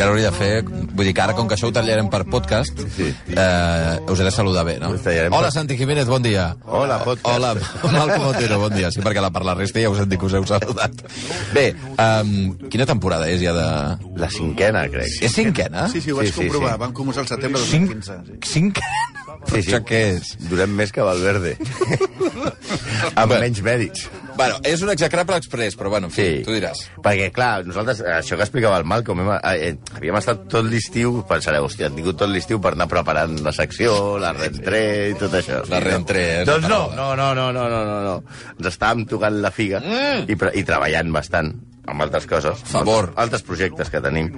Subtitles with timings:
[0.00, 0.04] à...
[0.04, 2.78] Ja l'hauria de fer, vull dir que ara, com que això ho tallarem per podcast,
[2.96, 3.10] Sí.
[3.36, 4.94] eh, us he de saludar bé, no?
[4.96, 6.56] Tallarem Hola, per- Santi Jiménez, bon dia.
[6.64, 7.36] Hola, podcast.
[7.36, 7.54] Hola,
[7.92, 8.90] Malcom Otero, bon dia.
[8.90, 11.02] Sí, perquè la, per la resta ja us hem dit que us heu saludat.
[11.52, 13.66] Bé, um, quina temporada és ja de...
[14.16, 15.20] La cinquena, crec.
[15.22, 15.86] És cinquena?
[15.92, 16.74] Sí, sí, ho vaig Sí, sí, comprovar.
[16.78, 16.80] sí.
[16.86, 17.92] Vam començar al setembre de Cinc...
[18.00, 18.40] 2015.
[18.40, 18.52] Sí.
[18.54, 19.06] Cinquena?
[19.46, 19.70] Sí, sí.
[19.70, 20.32] Això què és?
[20.50, 21.56] Durem més que Valverde.
[23.20, 24.08] amb menys mèrits.
[24.40, 26.42] Bueno, és un execrable express, però bueno, en fi, Sí.
[26.46, 26.80] tu diràs.
[27.04, 31.66] Perquè, clar, nosaltres, això que explicava el Malcolm, hem, eh, havíem estat tot l'estiu, pensareu,
[31.68, 35.60] hòstia, han tingut tot l'estiu per anar preparant la secció, la rentré i tot això.
[35.68, 37.16] La rentré, la Doncs no, paraula.
[37.16, 38.24] no, no, no, no, no, no.
[38.58, 40.28] Ens estàvem tocant la figa Mm.
[40.30, 41.52] i, i treballant bastant
[41.86, 42.58] amb altres coses.
[42.70, 43.12] Favor.
[43.16, 44.32] Altres projectes que tenim.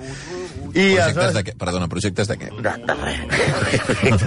[0.72, 1.52] I Projectes de què?
[1.60, 2.48] Perdona, projectes de què?
[2.64, 3.18] De, de res.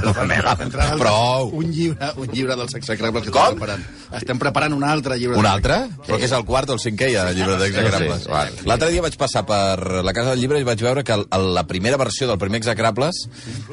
[0.15, 0.53] De merda.
[0.99, 1.49] Prou.
[1.57, 3.41] Un llibre, un llibre dels execrables que Com?
[3.41, 3.85] estem preparant.
[4.19, 5.37] Estem preparant un altre llibre.
[5.41, 5.79] Un altre?
[6.05, 8.25] Però que és el quart o el cinquè ja, el llibre d'execrables.
[8.25, 8.29] Sí,
[8.59, 8.65] sí.
[8.69, 11.47] L'altre dia vaig passar per la Casa del Llibre i vaig veure que el, el,
[11.57, 13.23] la primera versió del primer execrables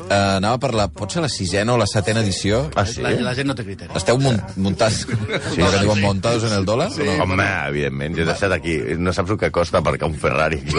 [0.09, 0.89] eh, anava per la...
[0.93, 2.65] Pot ser la sisena o la setena edició?
[2.77, 3.03] Ah, sí?
[3.05, 3.93] La, la gent no té criteri.
[3.99, 5.13] Esteu mun muntats, sí,
[5.61, 6.89] el que diuen muntados en el dòlar?
[6.95, 7.05] Sí.
[7.07, 7.19] No?
[7.27, 8.79] Home, evidentment, jo he deixat aquí.
[8.99, 10.63] No saps el que costa aparcar un Ferrari.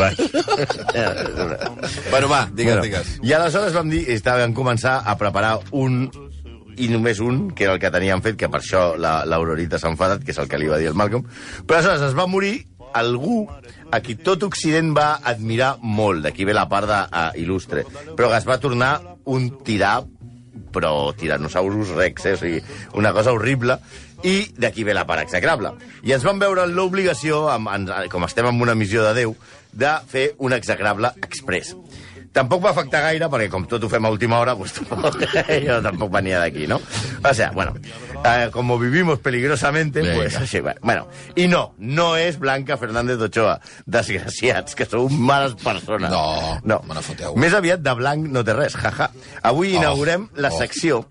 [2.10, 3.20] Bueno, va, digues, Bueno, digues.
[3.24, 6.06] I aleshores vam dir, vam començar a preparar un
[6.78, 9.92] i només un, que era el que teníem fet, que per això la- l'Aurorita s'ha
[9.94, 11.26] enfadat, que és el que li va dir el Malcolm.
[11.68, 13.48] Però aleshores es va morir algú
[13.92, 17.86] a qui tot Occident va admirar molt, d'aquí ve la part de uh, il·lustre,
[18.18, 20.00] però que es va tornar un tirà
[20.74, 22.34] però Tyrannosaurus rex, eh?
[22.34, 22.62] o sigui,
[22.98, 23.78] una cosa horrible,
[24.26, 25.70] i d'aquí ve la part execrable.
[26.02, 27.44] I ens vam veure en l'obligació,
[28.10, 29.36] com estem en una missió de Déu,
[29.74, 31.76] de fer un execrable express.
[32.34, 35.20] Tampoc va afectar gaire, perquè com tot ho fem a última hora, pues, tampoc,
[35.68, 36.80] jo tampoc venia d'aquí, no?
[37.22, 37.76] O sea, bueno,
[38.26, 40.16] eh, como vivimos peligrosamente, Venga.
[40.16, 40.74] pues així, va.
[40.82, 41.06] bueno.
[41.36, 46.10] I no, no és Blanca Fernández d'Ochoa, desgraciats, que sou males persones.
[46.10, 46.82] No, no.
[46.90, 47.38] me la foteu.
[47.38, 49.12] Més aviat de blanc no té res, jaja.
[49.44, 50.58] Avui Oh, inaugurem la oh.
[50.58, 51.04] secció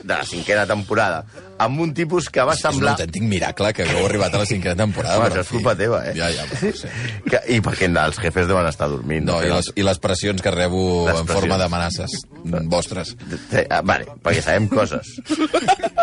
[0.00, 1.26] de la cinquena temporada
[1.60, 2.94] amb un tipus que va És un semblar...
[2.96, 5.18] autèntic miracle que hagueu arribat a la cinquena temporada.
[5.18, 6.14] Home, però, això és culpa teva, eh?
[6.16, 6.90] Ja, ja, però, sí.
[7.28, 9.26] Que, I perquè els jefes deuen estar dormint.
[9.28, 12.16] No, i Però- les, i les pressions que rebo Les en forma d'amenaces
[12.72, 13.14] vostres.
[13.50, 15.10] Sí, ah, vale, perquè sabem coses.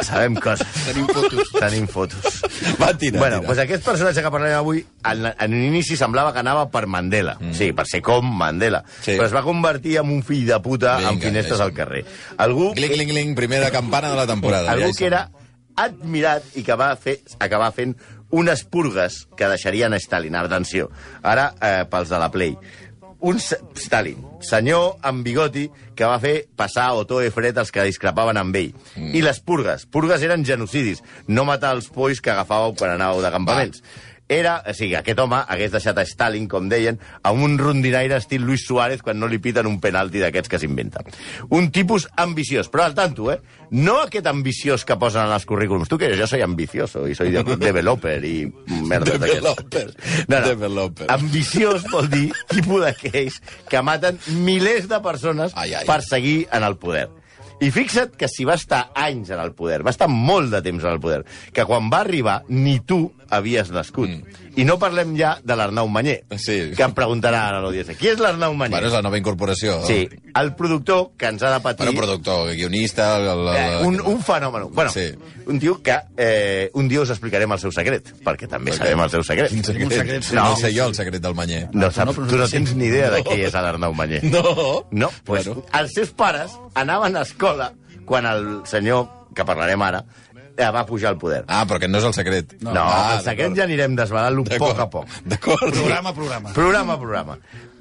[0.06, 0.68] sabem coses.
[0.86, 1.52] Tenim fotos.
[1.58, 2.42] Tenim fotos.
[2.82, 3.48] Va, tira, bueno, tira.
[3.48, 7.38] Pues aquest personatge que parlarem avui, en, en inici semblava que anava per Mandela.
[7.42, 7.56] Mm.
[7.58, 8.84] Sí, per ser com Mandela.
[9.02, 9.16] Sí.
[9.18, 12.04] Però es va convertir en un fill de puta Vinga, amb finestres al carrer.
[12.38, 14.72] Algú, Gling, gling, gling, primera campana de la temporada.
[14.72, 15.26] algú ja que era
[15.78, 17.96] admirat i que va fer, acabar fent
[18.34, 20.36] unes purgues que deixarien a Stalin.
[20.36, 20.90] Atenció,
[21.24, 22.58] ara eh, pels de la Play.
[23.28, 25.66] Un Stalin, senyor amb bigoti,
[25.98, 28.76] que va fer passar Otoe fred als que discrepaven amb ell.
[28.96, 29.16] Mm.
[29.18, 29.88] I les purgues.
[29.90, 33.82] Purgues eren genocidis, no matar els polls que agafàveu quan anàveu de campaments.
[34.28, 38.42] Era, o sigui, aquest home hagués deixat a Stalin, com deien, amb un rondinaire estil
[38.44, 41.00] Luis Suárez quan no li piten un penalti d'aquests que s'inventa.
[41.56, 43.38] Un tipus ambiciós, però al tanto, eh?
[43.72, 45.88] No aquest ambiciós que posen en els currículums.
[45.88, 48.52] Tu que jo soy ambicioso i soy de- developer i
[48.84, 49.86] merda Developer.
[50.28, 51.08] Developer.
[51.12, 53.40] Ambiciós vol dir tipus d'aquells
[53.72, 55.86] que maten milers de persones Ai, ai.
[55.88, 57.08] per seguir en el poder.
[57.58, 60.84] I fixa't que si va estar anys en el poder, va estar molt de temps
[60.84, 61.24] en el poder,
[61.54, 63.00] que quan va arribar ni tu
[63.34, 64.12] havies nascut.
[64.14, 64.47] Mm.
[64.58, 66.72] I no parlem ja de l'Arnau Manyer, Sí.
[66.76, 67.94] que em preguntarà ara l'audiència.
[67.96, 68.72] Qui és l'Arnau Manyer?
[68.74, 69.76] Bueno, és la nova incorporació.
[69.86, 71.86] Sí, el productor que ens ha de patir...
[71.86, 73.18] Bueno, productor, guionista...
[73.18, 74.64] El, el, Eh, un, un fenomen.
[74.74, 75.12] Bueno, Sí.
[75.46, 78.78] un tio que eh, un dia us explicarem el seu secret, perquè també Ok.
[78.78, 79.52] sabem el seu secret.
[79.52, 79.86] Un secret.
[79.86, 80.36] Un secret, sí.
[80.36, 80.50] No, No.
[80.50, 81.70] no sé jo el secret del Manyer.
[81.74, 84.24] No, saps, no tu no tens ni idea de qui és l'Arnau Manyer.
[84.24, 84.88] No.
[84.92, 85.64] No, pues, Bueno.
[85.80, 87.74] els seus pares anaven a escola
[88.06, 90.04] quan el senyor, que parlarem ara,
[90.58, 91.44] eh, va pujar al poder.
[91.48, 92.58] Ah, però aquest no és el secret.
[92.62, 95.08] No, no el secret ja anirem desvelant-lo poc a poc.
[95.26, 95.72] D'acord.
[95.74, 96.54] Programa, programa.
[96.54, 97.38] Programa a programa.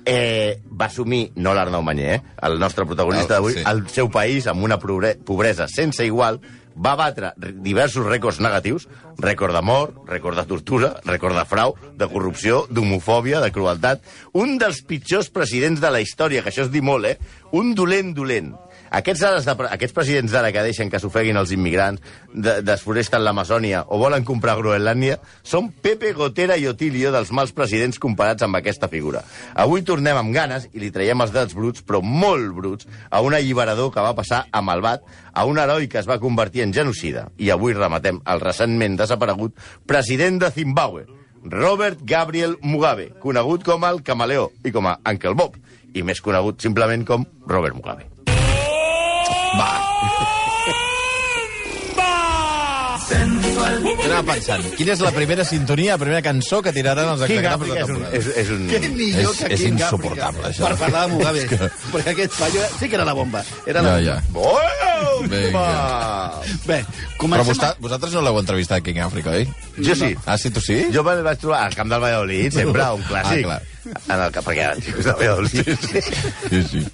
[0.08, 3.64] Eh, va assumir, no l'Arnau Manyer, eh, el nostre protagonista El- d'avui, sí.
[3.67, 6.38] el seu país amb una pobre- pobresa sense igual,
[6.78, 7.32] va batre
[7.64, 8.87] diversos rècords negatius,
[9.19, 14.02] rècord de mort, rècord de tortura, rècord de frau, de corrupció, d'homofòbia, de crueltat.
[14.34, 17.19] Un dels pitjors presidents de la història, que això es dir molt, eh?
[17.56, 18.52] Un dolent dolent.
[18.90, 22.02] Aquests, ares de, aquests presidents d'ara que deixen que s'ofeguin els immigrants,
[22.32, 28.00] de, desforesten l'Amazònia o volen comprar Groenlàndia, són Pepe Gotera i Otilio dels mals presidents
[28.02, 29.24] comparats amb aquesta figura.
[29.54, 33.34] Avui tornem amb ganes i li traiem els dedos bruts, però molt bruts, a un
[33.34, 37.28] alliberador que va passar a malvat, a un heroi que es va convertir en genocida.
[37.38, 39.56] I avui rematem el recentment desaparegut
[39.86, 41.06] president de Zimbabue,
[41.46, 45.54] Robert Gabriel Mugabe, conegut com el Camaleó i com a Uncle Bob,
[45.94, 48.15] i més conegut simplement com Robert Mugabe.
[53.06, 57.38] Jo anava pensant, quina és la primera sintonia, la primera cançó que tiraran els King
[57.38, 58.17] exagraps de és temporada?
[58.19, 58.64] És, és un...
[58.70, 60.64] Què millor És- que és King insuportable, això.
[60.67, 61.44] Per parlar de Mugabe.
[61.93, 63.43] Perquè aquest paio sí que era la bomba.
[63.67, 64.56] Era la Ja, bomba.
[64.56, 64.82] ja.
[64.97, 65.23] Oh!
[65.31, 65.64] Vinga.
[66.67, 67.49] Bé, Però comencem...
[67.53, 69.47] vostè, vosaltres no l'heu entrevistat, King Africa, oi?
[69.79, 70.12] Jo sí.
[70.26, 70.82] Ah, sí, tu sí?
[70.94, 73.44] Jo me'l vaig trobar al camp del Valladolid, sempre, un clàssic.
[73.47, 73.62] Ah, clar.
[73.86, 75.68] En el, camp- perquè ara tios de Valladolid.
[76.50, 76.86] Sí, sí.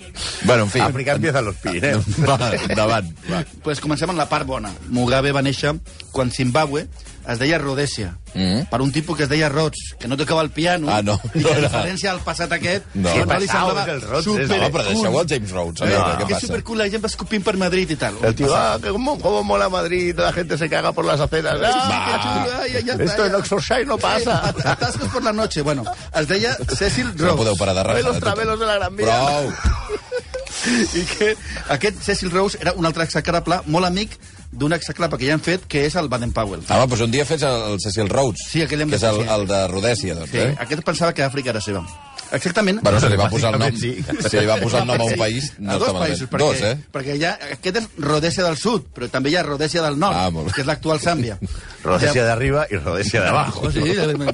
[0.44, 0.80] Bueno, en fi.
[0.80, 2.04] Àfrica empieza en los Pirineos.
[2.28, 3.08] Va, endavant.
[3.30, 3.44] Va.
[3.62, 4.70] pues comencem amb la part bona.
[4.88, 5.74] Mugabe va néixer
[6.12, 6.86] quan Zimbabue
[7.28, 8.62] es deia Rhodesia, Mm.
[8.70, 11.38] per un tipus que es deia Rhodes, que no tocava el piano, Ah, no, i
[11.40, 11.68] no que a era.
[11.68, 13.12] diferència del passat aquest, No.
[13.12, 15.20] que Que no li semblava és el Rhodes, super és, No, però deixeu cool.
[15.20, 16.46] el James Rhodes, No, què que passa?
[16.46, 18.14] supercool, la gent va escopint per Madrid i tal.
[18.22, 21.58] El tío, ah, que cómo, cómo mola Madrid, la gente se caga por las aceras.
[21.62, 23.34] Ah, que xulo, ai, ai, ja està, esto en.
[23.34, 24.54] Oxfordshire no pasa.
[24.56, 25.60] Eh, atascos por la noche.
[25.62, 25.84] Bueno,
[26.14, 27.58] es deia Cecil No podeu Rhodes.
[27.58, 28.04] parar de Ay, rajar.
[28.04, 29.06] los travelos de la Gran Vía.
[29.06, 29.52] Prou.
[30.94, 31.36] I que
[31.68, 34.12] aquest Cecil Rose era un altre execrable molt amic
[34.52, 36.62] d'un execrable que ja han fet, que és el Baden-Powell.
[36.68, 39.08] Ah, va, doncs un dia fes el, el Cecil Rhodes, Sí, aquell que és de
[39.08, 40.54] el, el de Rhodèsia, doncs, Sí, eh?
[40.60, 41.82] aquest pensava que Àfrica era seva.
[42.32, 42.80] Exactament.
[42.82, 43.74] Bueno, se li va posar el nom.
[43.76, 43.90] Sí.
[44.24, 46.46] Se li va posar el nom a un Sí, país, no a dos països, perquè,
[46.46, 46.78] Dos, eh?
[46.92, 50.30] perquè ha, aquest és Rhodèsia del Sud, però també hi ha Rhodèsia del Nord, Ah,
[50.32, 51.36] molt que és l'actual Zàmbia.
[51.84, 53.66] Rodesia de arriba y Rodesia de abajo.
[53.66, 53.80] Oh, sí,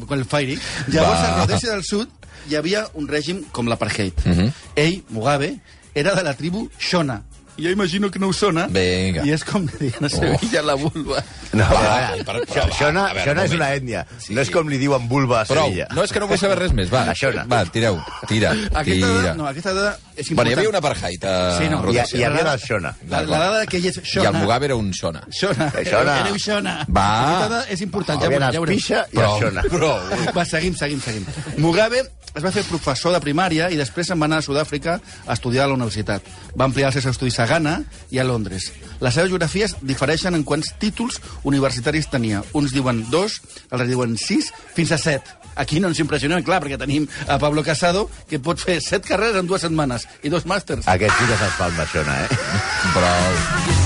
[0.07, 0.59] con el Fairy.
[0.89, 1.35] Llavors, Va.
[1.35, 2.09] a Rhodèsia del Sud
[2.49, 4.15] hi havia un règim com l'apartheid.
[4.25, 4.53] Mhm.
[4.77, 5.59] Ell, Mugabe,
[5.95, 7.23] era de la tribu Shona.
[7.59, 8.67] I jo imagino que no us sona.
[8.71, 9.25] Vinga.
[9.27, 11.23] I és com diuen a Sevilla, la vulva.
[11.53, 12.45] No, Va, va, i per- va.
[12.47, 14.03] però va, Xona, a veure, Xona un és una ètnia.
[14.21, 14.35] Sí.
[14.37, 15.67] No és com li diuen vulva a Prou.
[15.67, 15.89] Sevilla.
[15.97, 16.91] No, és que no vull saber res més.
[16.93, 17.45] Va, La Xona.
[17.51, 17.99] va tireu.
[18.29, 19.09] Tira, Aquesta tira.
[19.09, 20.37] dada, no, aquesta dada és important.
[20.37, 22.19] Bueno, hi havia un apartheid a Sí, no, Hi, Rhodèsia.
[22.21, 22.95] hi havia del Xona.
[23.09, 24.29] La, la dada que és I Shona.
[24.29, 25.25] el Mugabe era un Xona.
[25.31, 25.71] Xona.
[25.83, 26.19] Xona.
[26.21, 26.77] Era un Xona.
[26.89, 27.09] Va.
[27.19, 28.19] Aquesta dada és important.
[28.23, 28.77] Hi ja el veurem.
[28.77, 29.63] Pixa i Prou, Xona.
[29.63, 29.99] prou.
[30.37, 31.25] Va, seguim, seguim, seguim.
[31.57, 32.05] Mugabe
[32.39, 35.65] es va fer professor de primària i després se'n va anar a Sud-àfrica a estudiar
[35.65, 36.23] a la universitat.
[36.55, 37.75] Va ampliar els seus estudis a Ghana
[38.15, 38.71] i a Londres.
[39.03, 41.19] Les seves biografies difereixen en quants títols
[41.49, 42.45] universitaris tenia.
[42.55, 43.41] Uns diuen dos,
[43.71, 45.35] altres diuen sis, fins a set.
[45.59, 49.43] Aquí no ens impressionem, clar, perquè tenim a Pablo Casado, que pot fer set carreres
[49.43, 50.87] en dues setmanes i dos màsters.
[50.87, 52.41] Aquest sí que se'n fa el Xona, eh?
[52.95, 53.78] Prou.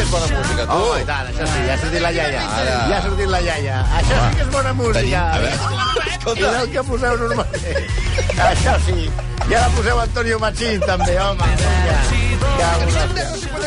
[0.00, 0.72] Que és bona música, tu.
[0.80, 2.40] Oh, i tant, això sí, ja ha sortit la iaia.
[2.56, 2.76] Ara.
[2.88, 3.80] Ja ha sortit la iaia.
[3.98, 5.00] Això sí que és bona música.
[5.00, 5.56] Tenim- a veure,
[6.30, 7.90] I del que poseu normalment.
[8.46, 9.10] Això sí.
[9.50, 11.50] I ara poseu Antonio Machín, també, home.
[11.60, 12.70] Ja,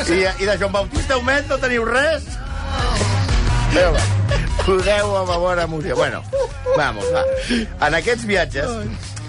[0.10, 2.26] I, I de Joan Bautista Humet no teniu res?
[3.74, 4.04] Va.
[4.66, 5.94] Poseu amb bona música.
[5.96, 6.24] Bueno,
[6.78, 7.24] vamos, va.
[7.88, 8.70] En aquests viatges,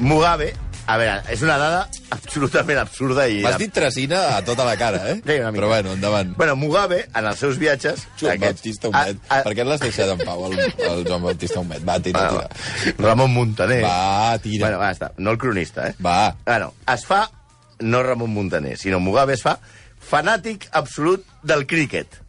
[0.01, 0.55] Mugabe,
[0.87, 3.39] a veure, és una dada absolutament absurda i...
[3.45, 5.15] M'has dit tresina a tota la cara, eh?
[5.25, 5.61] Sí, una mica.
[5.63, 6.35] Però bueno, endavant.
[6.37, 8.07] Bueno, Mugabe, en els seus viatges...
[8.21, 9.23] Joan aquests- Baptista Humet.
[9.29, 11.87] a- a- Per què l'has deixat en pau, el, el Joan Baptista Humet?
[11.89, 12.49] Va, tira, Bueno,
[12.85, 12.97] tira.
[13.09, 13.81] Ramon Montaner.
[13.85, 14.67] Va, tira.
[14.67, 15.13] Bueno, va, està.
[15.17, 15.95] No el cronista, eh?
[16.05, 16.35] Va.
[16.45, 17.23] Bueno, es fa,
[17.81, 19.59] no Ramon Montaner, sinó Mugabe es fa
[20.05, 22.21] fanàtic absolut del críquet.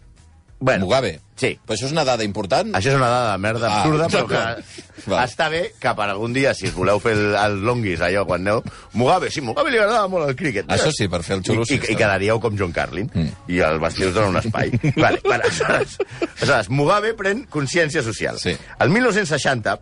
[0.59, 1.19] Bueno, Mugabe.
[1.35, 1.49] Sí.
[1.67, 2.69] Però això és una dada important?
[2.77, 5.25] Això és una dada de merda Ah, absurda, però que Va.
[5.25, 8.61] està bé que per algun dia, si voleu fer el, el longuis allò quan aneu...
[8.95, 10.69] Mugabe, sí, Mugabe li agradava molt el críquet.
[10.71, 13.11] Això sí, per fer el xulo, I, sí, i, i quedaríeu com John Carlin.
[13.13, 13.33] Mm.
[13.51, 14.71] I el vestir us dona un espai.
[15.03, 15.97] vale, vale, aleshores,
[16.37, 18.39] aleshores, Mugabe pren consciència social.
[18.39, 18.55] Sí.
[18.79, 19.75] El 1960,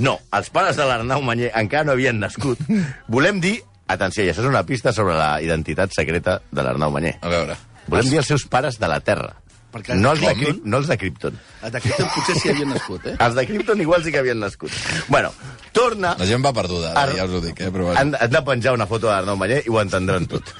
[0.00, 2.58] no, els pares de l'Arnau Manyer encara no havien nascut.
[3.14, 7.18] Volem dir, atenció, i això és una pista sobre la identitat secreta de l'Arnau Manyer.
[7.20, 7.60] A veure.
[7.86, 9.34] Volem dir els seus pares de la Terra.
[9.74, 10.40] Perquè No els, de, com?
[10.44, 11.38] Kryp- no els de Krypton.
[11.66, 13.16] El de Krypton potser sí havia nascut, eh?
[13.26, 14.70] Els de Krypton igual sí que havien nascut.
[15.08, 15.32] Bueno,
[15.74, 16.14] torna...
[16.20, 17.70] La gent va perduda, ara, Ar- ja us ho dic, eh?
[17.74, 17.98] Però bueno.
[18.00, 20.54] Han, han de penjar una foto d'Arnau Maller i ho entendran tot.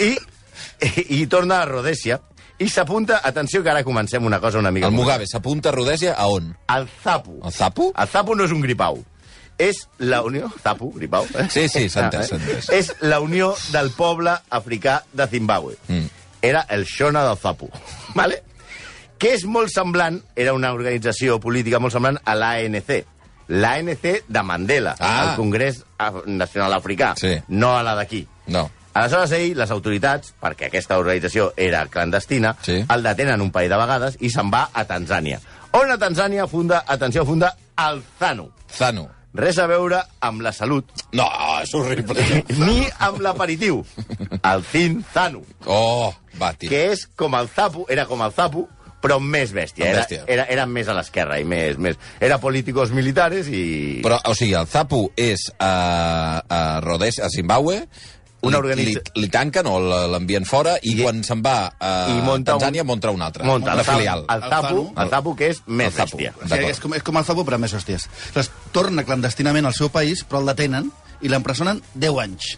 [0.00, 0.14] I,
[0.88, 2.20] i, i torna a Rhodèsia
[2.62, 3.20] i s'apunta...
[3.26, 4.86] Atenció, que ara comencem una cosa una mica...
[4.88, 6.52] El Mugabe s'apunta a Rhodèsia a on?
[6.72, 7.40] El Zapu.
[7.44, 7.90] El Zapu?
[7.98, 9.00] El Zapu no és un gripau.
[9.58, 10.48] És la unió...
[10.62, 11.26] Zapu, gripau.
[11.34, 11.48] Eh?
[11.50, 12.68] Sí, sí, s'ha entès, Ah, s'ha entès.
[12.74, 15.76] És la unió del poble africà de Zimbabue.
[15.88, 16.08] Mm.
[16.44, 17.68] Era el Shona del Zapu.
[18.18, 18.42] Vale?
[19.24, 22.90] Que és molt semblant, era una organització política molt semblant a l'ANC.
[23.48, 25.30] L'ANC de Mandela, Ah.
[25.30, 25.82] el Congrés
[26.26, 27.38] Nacional Africà, Sí.
[27.48, 28.26] no a la d'aquí.
[28.48, 28.70] No.
[28.92, 32.84] Aleshores, ell, les autoritats, perquè aquesta organització era clandestina, Sí.
[32.88, 35.40] el detenen un parell de vegades i se'n va a Tanzània.
[35.72, 37.56] On a Tanzània funda, atenció, funda
[37.88, 38.50] el ZANU.
[38.70, 39.08] Zano.
[39.32, 40.84] Res a veure amb la salut.
[41.12, 41.26] No,
[41.62, 42.44] és horrible.
[42.50, 43.84] ni amb l'aperitiu,
[44.52, 46.68] el Thin Zanu, Oh, va, tio.
[46.70, 48.68] que és com el Zapu, era com el Zapu,
[49.04, 49.84] però més bèstia.
[49.90, 50.24] Era, bèstia.
[50.32, 51.98] era, era més a l'esquerra i més, més...
[52.24, 54.00] Era políticos militares i...
[54.04, 57.82] Però, o sigui, el Zapu és a, a Rhodesia, a Zimbabue,
[58.44, 59.78] Una li, organitza- li, li tanquen o
[60.12, 63.44] l'envien fora i, I- quan se'n va a i munta un- Tanzània monta un altre,
[63.48, 64.24] Monta una el, filial.
[64.28, 66.18] El Zapu, El Zapu, que és més El Zapu.
[66.18, 66.34] bèstia.
[66.42, 68.04] O sigui, és, com, és com el Zapu, però més hòsties.
[68.34, 70.90] Aleshores, torna clandestinament al seu país, però el detenen
[71.24, 72.54] i l'empresonen 10 anys.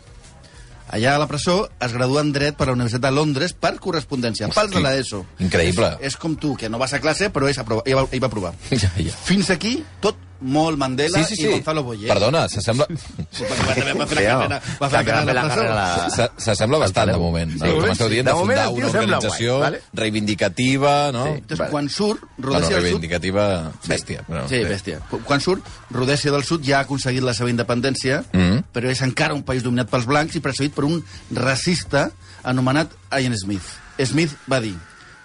[0.86, 4.50] Allà a la presó es gradua en dret per la Universitat de Londres per correspondència,
[4.54, 5.24] pels de l'ESO.
[5.42, 5.96] Increïble.
[5.98, 8.32] És, és com tu, que no vas a classe, però aprova, ell, va, ell va
[8.32, 8.54] provar.
[8.76, 9.14] Ja, ja.
[9.24, 11.46] Fins aquí, tot molt Mandela Sí, sí, sí.
[11.48, 12.08] i Gonzalo Boyer.
[12.08, 17.10] Perdona, s'assembla, Va, també va fer la Sí, carrera, va fer la carrera s'assembla bastant,
[17.12, 17.50] de moment.
[17.52, 17.90] Sí, Sí, com sí.
[17.92, 19.82] esteu dient, De de moment fundar el tio una organització guai, vale?
[19.92, 21.24] reivindicativa, no?
[21.24, 21.30] Sí.
[21.36, 21.70] Entonces, Vale.
[21.70, 22.82] quan surt, Bueno, Rhodèsia del Sud...
[22.84, 24.24] reivindicativa, bèstia.
[24.26, 25.00] Però, Sí, bèstia.
[25.24, 28.64] Quan surt, Rhodèsia del Sud ja ha aconseguit la seva independència, Mhm.
[28.72, 32.10] però és encara un país dominat pels blancs i precedit per un racista
[32.42, 33.62] anomenat Ian Smith.
[34.04, 34.74] Smith va dir,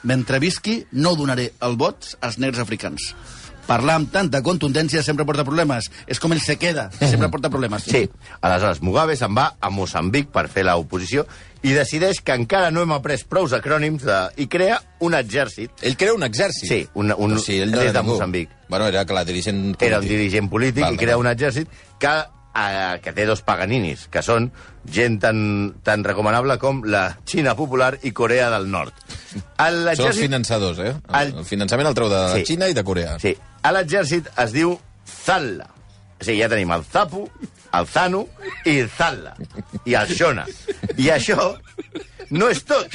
[0.03, 3.13] mentre visqui no donaré el vot als negres africans.
[3.67, 5.89] Parlar amb tanta contundència sempre porta problemes.
[6.07, 7.83] És com el se queda, sempre porta problemes.
[7.87, 8.07] Sí,
[8.41, 11.25] aleshores Mugabe se'n va a Moçambic per fer l'oposició
[11.63, 14.17] i decideix que encara no hem après prous acrònims de...
[14.41, 15.69] i crea un exèrcit.
[15.85, 16.67] Ell crea un exèrcit.
[16.67, 18.15] Sí, un- un- o sigui, ell no des de ningú.
[18.15, 18.49] Moçambic.
[18.67, 19.75] Bueno, era que la dirigent...
[19.79, 20.17] Era un polític.
[20.17, 21.69] dirigent polític Val, i crea un exèrcit
[22.01, 22.15] que,
[22.55, 24.50] eh, que té dos paganinis, que són
[24.91, 25.41] gent tan,
[25.84, 28.93] tan recomanable com la Xina Popular i Corea del Nord.
[29.58, 30.93] A Són els finançadors, eh?
[31.13, 32.46] El- El finançament el treu de Sí.
[32.53, 33.17] Xina i de Corea.
[33.20, 33.36] Sí.
[33.63, 34.79] A l'exèrcit es diu
[35.25, 35.67] Zalla.
[36.20, 37.27] O sigui, ja tenim el Zapu,
[37.74, 38.27] el Zanu
[38.65, 39.34] i el Zalla.
[39.86, 40.46] I el Xona.
[40.98, 41.58] I això
[42.29, 42.88] no és tot,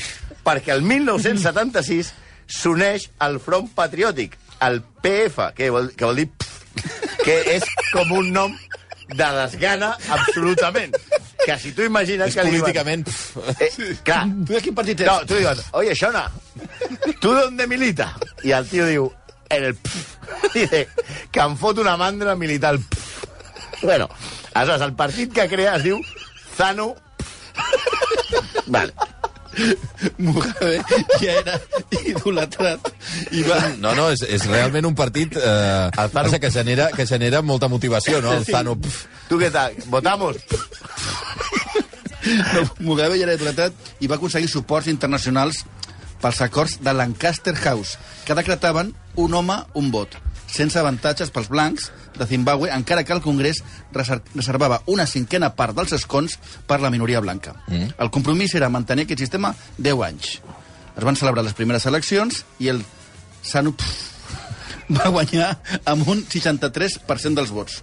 [0.44, 2.12] perquè el 1976
[2.46, 8.12] s'uneix al Front Patriòtic, el PF, que vol, que vol dir pf, que és com
[8.12, 8.54] un nom
[9.08, 10.96] de desgana absolutament.
[11.44, 13.04] Que si tu imagines És que diuen- políticament...
[13.06, 14.24] pff, Eh, clar.
[14.46, 15.06] Tu de quin partit ets?
[15.06, 16.30] No, tú digas, oye, Shona,
[17.20, 18.16] ¿tú dónde milita?
[18.42, 19.14] Y al tío digo,
[19.48, 20.16] en el pf.
[20.54, 20.88] Dice,
[21.30, 23.26] que em fot una mandra militar el pf.
[23.82, 24.08] Bueno,
[24.54, 26.00] aleshores, el partit que crea es diu
[26.56, 28.62] Zanu pf.
[28.66, 28.92] Vale.
[30.18, 30.82] Mugabe
[31.20, 31.56] ja era
[32.04, 32.90] idolatrat
[33.32, 33.58] i va...
[33.80, 38.20] No, no, és, és realment un partit eh, passa que genera, que genera molta motivació,
[38.24, 38.34] no?
[38.36, 38.76] El Zanu...
[38.80, 39.74] pff, ¿Tú qué tal?
[39.86, 40.36] ¿Votamos?
[42.26, 45.62] No, Mugabe ja era idolatrat i va aconseguir suports internacionals
[46.22, 50.16] pels acords de Lancaster House, que decretaven un home, un vot,
[50.50, 55.76] sense avantatges pels blancs de Zimbabue, encara que el Congrés reser- reservava una cinquena part
[55.76, 57.54] dels escons per la minoria blanca.
[57.68, 57.94] Mm.
[57.98, 60.40] El compromís era mantenir aquest sistema 10 anys.
[60.96, 62.84] Es van celebrar les primeres eleccions i el
[63.42, 63.74] Sanu
[64.96, 67.82] va guanyar amb un 63% dels vots.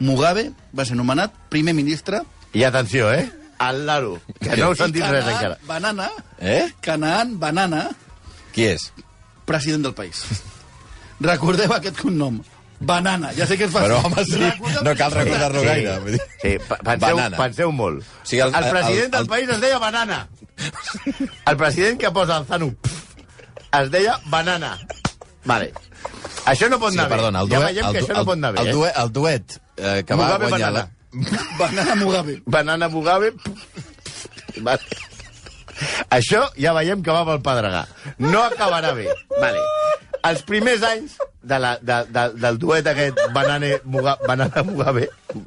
[0.00, 2.22] Mugabe va ser nomenat primer ministre
[2.56, 3.28] I atenció, eh?
[3.60, 5.58] Al Laro, que no heu sentit res encara.
[5.68, 6.06] Banana,
[6.40, 6.70] Eh?
[6.80, 7.90] Canaan Banana,
[8.54, 8.86] Qui és?
[9.44, 10.22] president del país.
[11.20, 12.38] Recordeu aquest cognom.
[12.80, 13.90] Banana, ja sé que és fàcil.
[13.90, 14.38] Però, home, sí,
[14.82, 15.98] no cal recordar-lo gaire.
[16.00, 16.20] Vull dir.
[16.40, 17.36] Sí, pa- penseu, Banana.
[17.36, 18.00] penseu molt.
[18.02, 20.28] O sigui, el- el, president el- el- del país es deia Banana.
[21.46, 22.70] El president que posa el Zanu
[23.80, 24.78] es deia Banana.
[25.44, 25.72] Vale.
[26.46, 27.16] Això no pot Sí, anar bé.
[27.16, 28.60] perdona, el ja duet, veiem el, que això el, no pot anar bé.
[28.60, 28.72] el, eh?
[28.72, 30.72] duet, el duet eh, que va Mugabe guanyar...
[30.72, 30.90] Banana.
[31.12, 31.56] La...
[31.58, 32.42] Banana Mugabe.
[32.46, 33.32] Banana Mugabe...
[34.66, 34.78] Va.
[36.10, 37.86] Això ja veiem que va pel pedregar.
[38.18, 39.06] No acabarà bé.
[39.40, 39.60] Vale.
[40.28, 45.06] Els primers anys de la, de, de, del duet aquest Banane, Muga, Banana Mugabe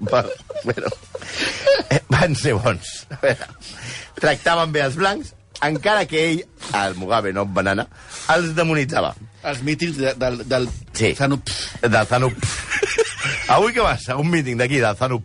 [0.09, 0.23] va,
[0.63, 0.89] bueno,
[1.93, 2.93] eh, van ser bons.
[3.13, 3.47] A veure,
[4.19, 6.41] tractaven bé els blancs, encara que ell,
[6.79, 7.85] el Mugabe, no Banana,
[8.33, 9.13] els demonitzava.
[9.43, 11.13] Els mítings de, del, del Sí.
[11.19, 11.37] Sanu...
[11.83, 12.29] Del Zanu...
[13.53, 14.07] Avui què vas?
[14.09, 15.21] A un míting d'aquí, del Zanu...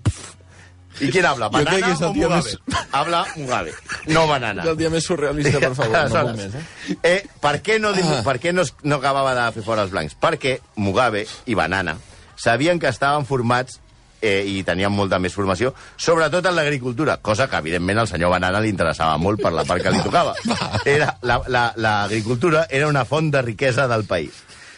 [1.01, 1.49] ¿Y quién habla?
[1.51, 2.43] crec ¿Banana que és el o dia Mugabe?
[2.43, 3.73] més- Habla Mugabe,
[4.07, 4.63] no Banana.
[4.69, 5.93] El dia més surrealista, per favor.
[5.93, 6.97] No Aleshores, més, eh?
[7.03, 8.23] eh, per què, no, ah.
[8.25, 10.17] per què no, no acabava de fer fora els blancs?
[10.21, 11.97] Perquè Mugabe i Banana
[12.37, 13.81] sabien que estaven formats
[14.21, 18.59] eh, i tenien molta més formació, sobretot en l'agricultura, cosa que, evidentment, al senyor Banana
[18.61, 20.35] li interessava molt per la part que li tocava.
[20.85, 24.33] Era, la- la- L'agricultura la, era una font de riquesa del país.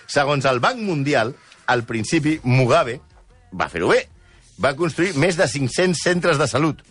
[0.06, 1.34] Segons el Banc Mundial,
[1.70, 2.98] al principi, Mugabe
[3.54, 4.08] va fer-ho bé.
[4.60, 6.82] Va construir més de 500 centres de salut.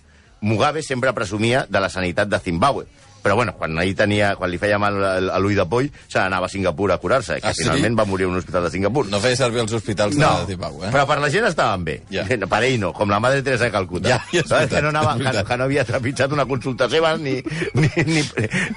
[0.42, 2.86] Mugabe sempre presumia de la sanitat de Zimbabue.
[3.20, 6.48] Però, bueno, quan, ell tenia, quan li feia mal a l'ull de poll, se n'anava
[6.48, 7.66] a Singapur a curar-se, que Ah, sí?
[7.66, 9.04] finalment va morir a un hospital de Singapur.
[9.12, 10.92] No feia servir els hospitals No, de Zimbabue, eh?
[10.94, 11.98] però per la gent estaven bé.
[12.10, 12.24] Ja.
[12.54, 14.08] Per ell no, com la Madre Teresa de Calcuta.
[14.08, 14.72] Ja, ja Saps?
[14.72, 15.48] que, no veritat, anava, que, veritat.
[15.52, 17.36] que no havia trepitjat una consulta seva ni,
[17.76, 18.24] ni, ni,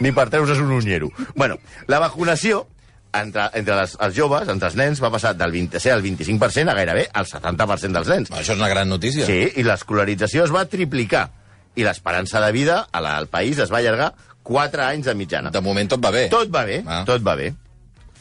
[0.03, 1.13] ni per treure's un unyero.
[1.37, 2.67] Bueno, la vacunació
[3.13, 6.69] entre, entre les, els joves, entre els nens, va passar del 20, ser el 25%
[6.73, 8.31] a gairebé el 70% dels nens.
[8.31, 9.27] Això és una gran notícia.
[9.27, 11.29] Sí, i l'escolarització es va triplicar.
[11.77, 15.51] I l'esperança de vida a la, al país es va allargar 4 anys de mitjana.
[15.51, 16.27] De moment tot va bé.
[16.33, 17.03] Tot va bé, Ah.
[17.07, 17.53] tot va bé.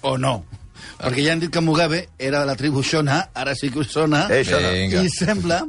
[0.01, 0.43] O no.
[1.01, 3.83] Perquè ja han dit que Mugabe era de la tribu Shona, ara sí que ho
[3.83, 4.43] sona, Eh,
[5.03, 5.63] i sembla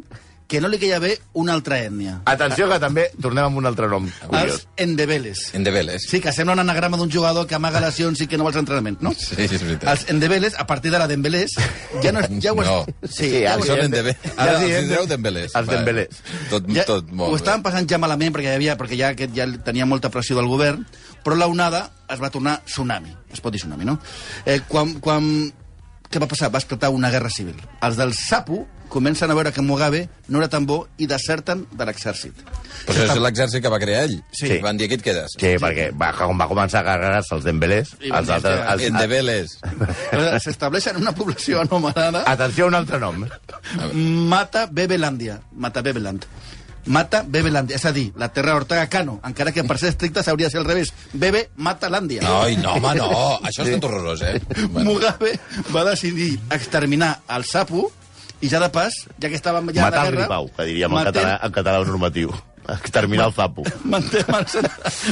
[0.53, 2.19] que no li queia bé una altra ètnia.
[2.29, 4.05] Atenció que també tornem amb un altre nom
[4.37, 5.47] Els endebeles.
[5.57, 6.05] Endebeles.
[6.11, 8.59] Sí, que sembla un anagrama d'un jugador que amaga lesions i que no va als
[8.61, 9.15] entrenaments, no?
[9.17, 9.89] Sí, és veritat.
[9.95, 11.57] Els endebeles, a partir d'ara Dembélés,
[12.05, 12.21] ja no...
[12.45, 12.77] Ja ho No.
[13.03, 14.13] Sí, Sí, ja ho Són sí, Endebe...
[14.23, 15.55] ja Ara sí, els hem de- direu Dembélés.
[15.55, 15.79] els Vale.
[15.79, 16.21] Dembélés.
[16.51, 17.41] Tot, ja, tot molt ho bé.
[17.41, 20.47] estaven passant ja malament perquè hi havia, perquè ja aquest ja tenia molta pressió del
[20.51, 20.85] govern,
[21.25, 23.17] però la onada es va tornar tsunami.
[23.33, 23.97] Es pot dir tsunami, no?
[24.45, 25.33] Eh, quan, quan...
[26.13, 26.51] Què va passar?
[26.53, 27.57] Va esclatar una guerra civil.
[27.81, 31.87] Els del Sapu comencen a veure que Mugabe no era tan bo i deserten de
[31.89, 32.37] l'exèrcit.
[32.85, 34.19] Però això és l'exèrcit que va crear ell.
[34.37, 34.59] Sí.
[34.63, 35.37] Van dir, aquí et quedes.
[35.39, 38.59] Sí, perquè va, quan va començar a carregar-se els Dembélés, els altres...
[38.61, 39.57] hòstia, Els, Endebeles.
[39.71, 43.25] Aleshores, S'estableixen una població anomenada Atenció a un altre nom.
[44.33, 45.39] Mata Bebelandia.
[45.53, 46.27] Mata Bebeland.
[46.93, 47.79] Mata Bebelandia.
[47.79, 50.61] És a dir, la terra d'Ortega Cano, encara que per ser estricte s'hauria de ser
[50.61, 50.93] al revés.
[51.13, 52.27] Bebe mata Làndia.
[52.43, 53.11] Ai, no, home, no.
[53.49, 54.37] Això és tot horrorós, eh?
[54.83, 55.37] Mugabe
[55.71, 57.91] va decidir exterminar el sapo
[58.43, 60.25] i ja de pas, ja que estàvem ja Matar de el guerra...
[60.27, 62.33] gripau, que diríem en manté- català, en català normatiu.
[62.63, 63.65] Exterminar el zapo.
[63.91, 64.21] Manté,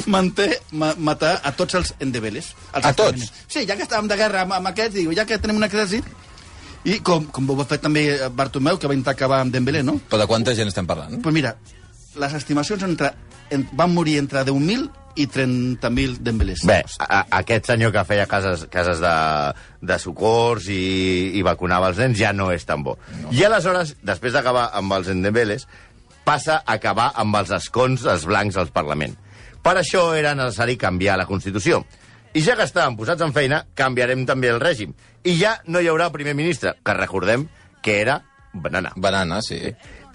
[0.07, 2.53] manté ma, matar a tots els endebeles.
[2.79, 3.33] Els A tots?
[3.51, 6.07] Sí, ja que estàvem de guerra amb, amb aquests, digo, ja que tenim un exèrcit,
[6.87, 8.05] i com, com ho va fer també
[8.39, 9.99] Bartomeu, que va intentar acabar amb Dembélé, no?
[10.09, 11.19] Però de quanta gent estem parlant?
[11.25, 11.57] Pues mira,
[12.23, 13.11] les estimacions entre,
[13.51, 14.87] en, van morir entre 10.000
[15.21, 16.65] i 30.000 Dembélés.
[16.69, 19.15] Bé, a, a, aquest senyor que feia cases, cases de,
[19.85, 22.97] de socors i, i vacunava els nens ja no és tan bo.
[23.21, 23.33] No.
[23.37, 25.67] I aleshores, després d'acabar amb els endebeles,
[26.25, 29.17] passa a acabar amb els escons dels blancs al Parlament.
[29.61, 31.83] Per això era necessari canviar la Constitució.
[32.33, 34.95] I ja que estàvem posats en feina, canviarem també el règim.
[35.27, 37.49] I ja no hi haurà primer ministre, que recordem
[37.83, 38.21] que era
[38.53, 38.93] Banana.
[38.97, 39.59] Banana, sí.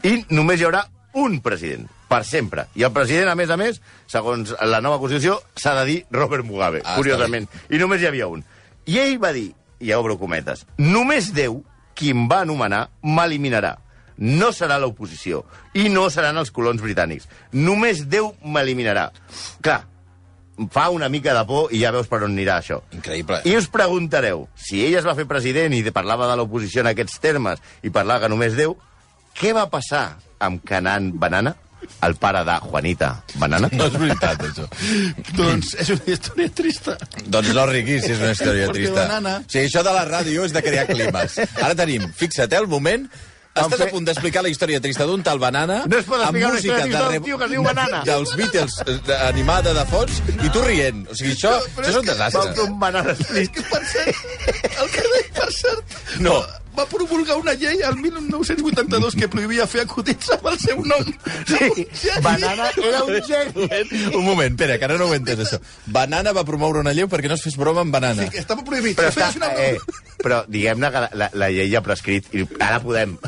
[0.03, 0.85] I només hi haurà
[1.15, 1.85] un president,
[2.15, 2.65] per sempre.
[2.79, 6.45] I el president, a més a més, segons la nova Constitució, s'ha de dir Robert
[6.47, 7.47] Mugabe, Ah, curiosament.
[7.69, 8.43] I només hi havia un.
[8.87, 11.59] I ell va dir, i ja obro cometes, només Déu,
[11.95, 13.77] qui em va anomenar, m'eliminarà.
[14.17, 15.41] No serà l'oposició.
[15.75, 17.27] I no seran els colons britànics.
[17.51, 19.09] Només Déu m'eliminarà.
[19.61, 19.81] Clar,
[20.71, 22.77] fa una mica de por i ja veus per on anirà això.
[22.95, 23.41] Increïble.
[23.43, 26.87] I us preguntareu, si ell es va fer president i de- parlava de l'oposició en
[26.93, 28.77] aquests termes i parlava que només Déu,
[29.35, 31.55] què va passar amb Canan Banana,
[32.01, 33.69] el pare de Juanita Banana?
[33.71, 34.65] No és veritat, això.
[35.35, 36.97] Doncs és una història trista.
[37.25, 39.05] Doncs no, Riqui, si és una història Perquè trista.
[39.07, 41.39] banana- O sigui, això de la ràdio és de crear climes.
[41.61, 43.07] Ara tenim, fixa't, eh, el moment...
[43.55, 46.19] Estàs fer- a punt d'explicar la història trista d'un tal Banana No es pot
[46.59, 48.01] història trista d'un Rebo- tio que es diu Banana.
[48.03, 51.05] dels Beatles eh, animada de fons i tu rient.
[51.07, 52.63] O sigui, això, Però això és un Va fer desastre.
[52.65, 53.51] un banana split.
[53.55, 54.15] Que per cert,
[54.81, 56.35] el que deia, per cert, No.
[56.77, 61.11] Va promulgar una llei al 1982 que prohibia fer acudits amb el seu nom.
[61.49, 61.87] Sí,
[62.25, 63.67] Banana era un geni.
[64.13, 65.59] Un moment, espera, que ara no ho entès, això.
[65.87, 68.27] Banana va promoure una llei perquè no es fes broma amb banana.
[68.29, 68.97] Sí, estava prohibit.
[68.99, 69.77] Però, està, una eh,
[70.21, 73.17] però diguem-ne que la, la, la llei ja ha prescrit i ara podem.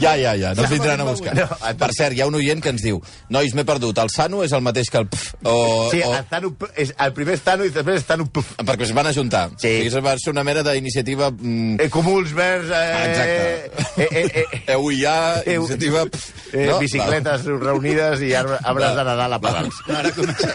[0.00, 1.34] Ja, ja, ja, no ens vindran a buscar.
[1.36, 1.44] No,
[1.78, 2.96] Per cert, hi ha un oient que ens diu
[3.32, 5.54] Nois, m'he perdut, el Sano és el mateix que el Pf, o,
[5.92, 8.54] Sí, o, el, Tano, és, el primer és Tano i després és Tano Puf.
[8.56, 9.50] perquè es van ajuntar.
[9.60, 9.74] Sí.
[9.82, 11.30] O sigui, va ser una mera d'iniciativa...
[11.30, 12.68] Mm, Eh, comuns verds...
[12.70, 13.84] Eh, Exacte.
[13.96, 16.04] Eh, eh, eh, EUIA, Eu- iniciativa...
[16.52, 19.80] Eh, bicicletes reunides i arbre, arbres de Nadal apagats.
[19.88, 20.52] No, ara, comença,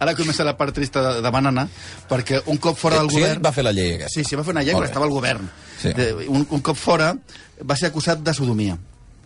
[0.00, 1.66] ara comença la part trista de, de Banana,
[2.10, 3.42] perquè un cop fora del O sigui, govern...
[3.44, 4.14] va fer la llei aquesta.
[4.16, 4.88] Sí, sí, va fer una llei, bé.
[4.88, 5.46] estava al govern.
[5.82, 5.92] Sí.
[5.94, 7.12] De, un, un cop fora
[7.60, 8.78] va ser acusat de sodomia.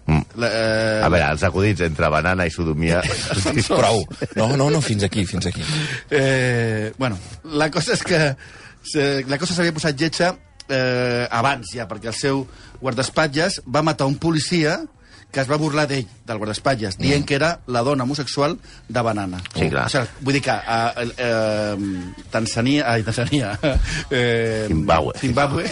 [0.09, 0.23] Mm.
[0.43, 3.01] La, eh, A veure, els acudits entre banana i sodomia...
[3.71, 4.03] Prou.
[4.37, 5.63] No, no, no, fins aquí, fins aquí.
[6.11, 8.21] Eh, bueno, la cosa és que
[9.29, 10.33] la cosa s'havia posat lletja
[10.69, 12.47] eh, abans ja, perquè el seu
[12.81, 14.79] guardaespatlles va matar un policia
[15.31, 18.55] que es va burlar d'ell, del guardaespatlles, dient que era la dona homosexual
[18.89, 19.43] de Banana.
[19.53, 19.85] Sí, clar.
[19.85, 21.75] O sigui, vull dir que a, a, a,
[22.33, 22.87] Tanzania...
[22.89, 23.53] Ai, Tanzania...
[24.11, 25.13] Eh, Zimbabue.
[25.21, 25.65] Zimbabue.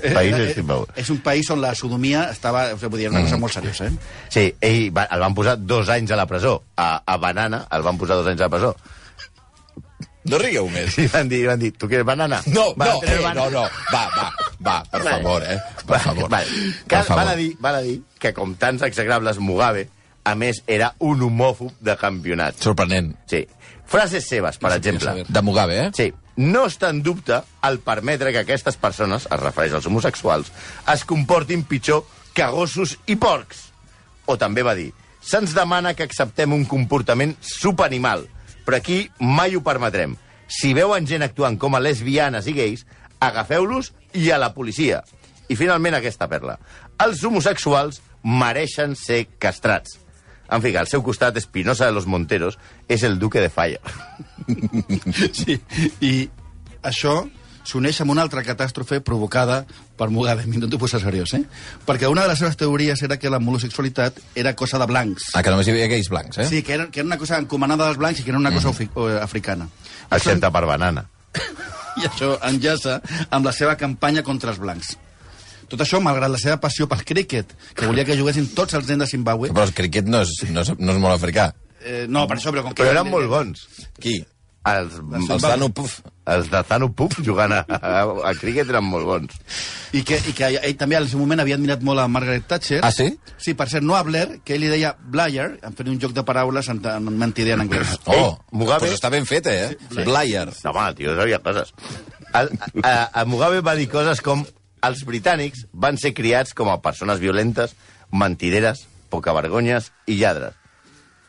[0.00, 0.90] El país és Zimbabue.
[0.98, 2.66] És un país on la sodomia estava...
[2.74, 3.94] O sigui, vull dir, una cosa molt seriosa, eh?
[4.34, 6.56] Sí, ell va, el van posar dos anys a la presó.
[6.74, 8.74] A, a Banana el van posar dos anys a la presó.
[10.24, 10.96] No rigueu més.
[10.98, 12.40] I van dir, van dir tu quieres banana?
[12.48, 13.44] No, Va, no, eh, banana.
[13.44, 13.64] no, no.
[13.92, 15.16] Va, va, va, per Vale.
[15.16, 15.58] favor, eh?
[15.86, 16.28] Per favor.
[16.30, 16.46] Vale.
[16.86, 17.24] Que, Per favor.
[17.24, 19.88] val, a dir, val a dir que, com tants execrables, Mugabe,
[20.24, 22.56] a més, era un homòfob de campionat.
[22.62, 23.14] Sorprenent.
[23.26, 23.46] Sí.
[23.86, 25.24] Frases seves, per exemple.
[25.28, 25.90] De Mugabe, eh?
[25.94, 26.12] Sí.
[26.36, 30.50] No està en dubte el permetre que aquestes persones, es refereix als homosexuals,
[30.92, 33.68] es comportin pitjor que gossos i porcs.
[34.26, 34.88] O també va dir,
[35.22, 38.26] se'ns demana que acceptem un comportament subanimal,
[38.64, 40.16] però aquí mai ho permetrem.
[40.48, 42.86] Si veuen gent actuant com a lesbianes i gais,
[43.20, 45.02] agafeu-los i a la policia.
[45.48, 46.56] I finalment aquesta perla.
[47.04, 49.98] Els homosexuals mereixen ser castrats.
[50.54, 53.80] En fi, al seu costat, Espinosa de los Monteros és el duque de Falla.
[55.34, 55.56] Sí,
[56.04, 56.28] i
[56.84, 57.22] això
[57.64, 59.62] s'uneix amb una altra catàstrofe provocada
[59.98, 61.42] per Mugabe, m'intento posar seriós, eh?
[61.86, 65.30] Perquè una de les seves teories era que la homosexualitat era cosa de blancs.
[65.32, 66.48] Ah, que només hi havia gais blancs, eh?
[66.50, 68.74] Sí, que era, que era una cosa encomanada dels blancs i que era una cosa
[68.74, 69.16] mm.
[69.22, 69.68] africana.
[70.10, 71.08] Excepte per banana.
[72.00, 74.94] I això enllaça amb la seva campanya contra els blancs.
[75.70, 79.06] Tot això, malgrat la seva passió pel críquet, que volia que juguessin tots els nens
[79.06, 79.52] de Zimbabue...
[79.54, 81.48] Però el criquet no és, no és, no és molt africà.
[81.84, 82.82] Eh, no, per això, però com que...
[82.82, 83.64] Però eren molt bons.
[84.00, 84.18] Qui?
[84.64, 85.98] Els, Els Zanu Puf.
[86.32, 87.90] els de Zanu Pup jugant a, a,
[88.30, 89.34] a críquet eren molt bons.
[89.92, 92.78] I que, i que ell també al seu moment havia admirat molt a Margaret Thatcher.
[92.82, 93.10] Ah, sí?
[93.36, 96.14] Sí, per cert, no a Blair, que ell li deia Blair, en fent un joc
[96.16, 97.92] de paraules en, en mentider en anglès.
[98.06, 99.76] Oh, Ei, Mugabe- Pues està ben fet, eh?
[99.90, 100.00] Sí.
[100.08, 100.48] Blair.
[100.64, 101.74] No, home, tio sabia coses.
[102.32, 102.50] El,
[102.82, 104.46] a, a Mugabe va dir coses com
[104.84, 107.76] els britànics van ser criats com a persones violentes,
[108.12, 110.56] mentideres, poca vergonyes i lladres.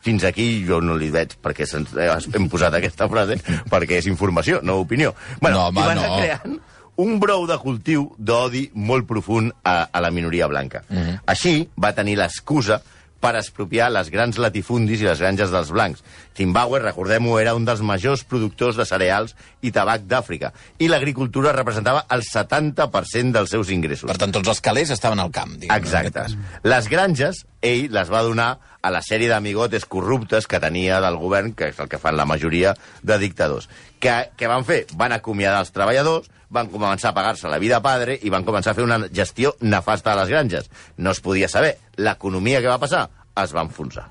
[0.06, 3.40] Fins aquí jo no li veig perquè eh, hem posat aquesta frase
[3.72, 5.14] perquè és informació, no opinió.
[5.40, 6.18] Bueno, No, home, i va anar no.
[6.22, 6.58] creant
[6.96, 10.82] un brou de cultiu d'odi molt profund a, a la minoria blanca.
[10.88, 10.96] Mm.
[10.96, 11.18] -hmm.
[11.26, 12.80] Així va tenir l'excusa
[13.20, 16.02] per expropiar les grans latifundis i les granges dels blancs.
[16.36, 22.04] Zimbabue, recordem-ho, era un dels majors productors de cereals i tabac d'Àfrica, i l'agricultura representava
[22.10, 24.10] el 70% dels seus ingressos.
[24.10, 25.76] Per tant, tots els calés estaven al camp, diguem.
[25.76, 26.36] Exactes.
[26.62, 31.52] Les granges, ell les va donar a la sèrie d'amigotes corruptes que tenia del govern,
[31.58, 33.66] que és el que fan la majoria de dictadors.
[34.00, 34.84] Què, què van fer?
[34.94, 38.78] Van acomiadar els treballadors, van començar a pagar-se la vida padre i van començar a
[38.78, 40.70] fer una gestió nefasta de les granges.
[40.96, 41.74] No es podia saber.
[41.98, 43.08] L'economia que va passar
[43.42, 44.06] es va enfonsar.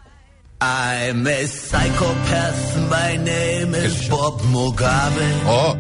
[0.61, 2.61] I'm a psychopath.
[2.91, 5.27] My name is Bob Mugabe.
[5.47, 5.75] Oh,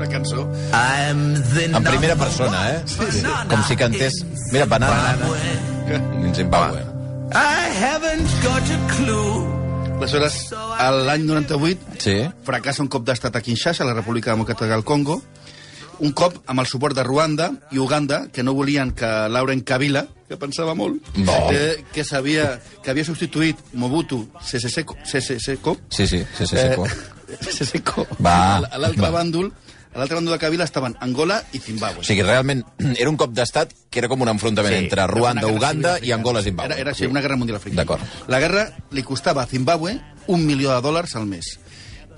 [0.00, 0.46] La cançó.
[0.72, 2.78] I'm the en primera persona, eh?
[2.98, 4.22] one banana Com si cantés...
[4.52, 6.24] Mira, banana Zimbabwe.
[6.24, 6.89] en Zimbabue.
[7.32, 9.46] I haven't got a clue.
[10.00, 10.50] Aleshores,
[11.06, 12.14] l'any 98, Sí.
[12.42, 15.22] fracassa un cop d'estat a Kinshasa, a la República Democràtica del Congo,
[16.00, 20.06] un cop amb el suport de Ruanda i Uganda, que no volien que Lauren Kabila,
[20.28, 21.32] que pensava molt, No.
[21.52, 26.56] eh, que, sabia, que havia substituït Mobutu Sese Seko, Sese Seko, Sí, sí, sí, sí,
[26.56, 26.86] seco.
[26.86, 28.06] Eh, Sese Seko.
[28.20, 29.52] L'altre bàndol,
[29.92, 32.04] a l'altre bàndol de Kabila estaven Angola i Zimbabue.
[32.04, 32.62] O sigui, realment,
[33.00, 36.20] era un cop d'estat que era com un enfrontament Sí, entre Ruanda, Uganda i africana.
[36.20, 36.72] Angola-Zimbabue.
[36.72, 37.82] Era, era així, una guerra mundial africana.
[37.82, 38.28] D'acord.
[38.30, 39.96] La guerra li costava a Zimbabue
[40.30, 41.56] un milió de dòlars al mes.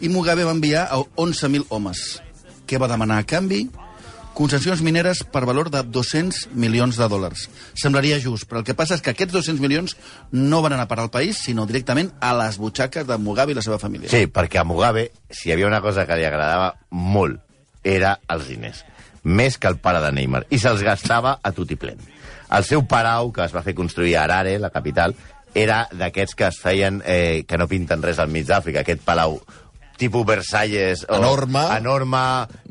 [0.03, 2.21] I Mugabe va enviar a 11.000 homes.
[2.67, 3.69] Què va demanar a canvi?
[4.33, 7.47] Concessions mineres per valor de 200 milions de dòlars.
[7.77, 9.95] Semblaria just, però el que passa és que aquests 200 milions
[10.33, 13.59] no van anar a parar al país, sinó directament a les butxaques de Mugabe i
[13.59, 14.09] la seva família.
[14.09, 17.43] Sí, perquè a Mugabe, si hi havia una cosa que li agradava molt,
[17.85, 18.85] era els diners.
[19.23, 20.45] Més que el pare de Neymar.
[20.51, 21.99] I se'ls gastava a tot i plen.
[22.53, 25.15] El seu palau, que es va fer construir a Harare, la capital,
[25.55, 29.41] era d'aquests que es feien, eh, que no pinten res al mig d'Àfrica, aquest palau
[30.03, 31.05] tipus Versalles...
[31.09, 31.61] o- Enorme.
[31.77, 32.23] Enorme,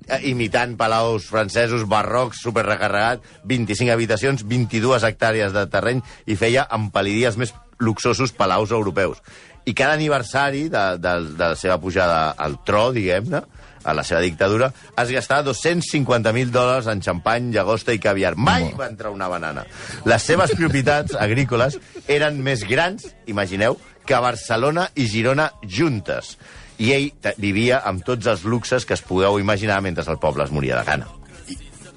[0.10, 7.30] eh, imitant palaus francesos, barrocs, superrecarregat, 25 habitacions, 22 hectàrees de terreny, i feia empal·lidir
[7.30, 9.22] els més luxosos palaus europeus.
[9.64, 13.46] I cada aniversari de, de, de la seva pujada al tro, diguem-ne,
[13.84, 18.36] a la seva dictadura, es gastava 250.000 dòlars en xampany, llagosta i caviar.
[18.38, 19.66] Mai va entrar una banana.
[20.06, 26.36] Les seves propietats agrícoles eren més grans, imagineu, que Barcelona i Girona juntes.
[26.82, 30.54] I ell vivia amb tots els luxes que es podeu imaginar mentre el poble es
[30.54, 31.10] moria de gana.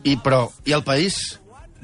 [0.04, 1.16] I, però, i el país?